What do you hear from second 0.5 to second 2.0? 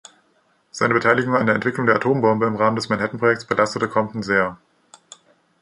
Seine Beteiligung an der Entwicklung der